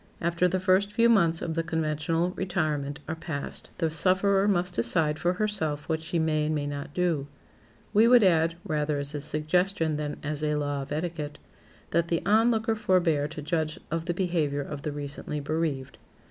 After 0.19 0.47
the 0.47 0.59
first 0.59 0.91
few 0.91 1.09
months 1.09 1.43
of 1.43 1.53
the 1.53 1.61
conventional 1.61 2.31
retirement 2.31 2.99
are 3.07 3.13
past 3.13 3.69
the 3.77 3.91
sufferer 3.91 4.47
must 4.47 4.73
decide 4.73 5.19
for 5.19 5.33
herself 5.33 5.87
what 5.87 6.01
she 6.01 6.17
may 6.17 6.47
and 6.47 6.55
may 6.55 6.65
not 6.65 6.91
do. 6.95 7.27
We 7.93 8.07
would 8.07 8.23
add, 8.23 8.55
rather 8.65 8.97
as 8.97 9.13
a 9.13 9.21
suggestion 9.21 9.97
than 9.97 10.17
as 10.23 10.43
a 10.43 10.55
law 10.55 10.81
of 10.81 10.91
etiquette, 10.91 11.37
that 11.91 12.07
the 12.07 12.23
onlooker 12.25 12.73
forbear 12.73 13.27
to 13.27 13.43
judge 13.43 13.79
of 13.91 14.05
the 14.05 14.15
behavior 14.15 14.61
of 14.63 14.81
the 14.81 14.91
recently 14.91 15.39
bereaved. 15.39 15.99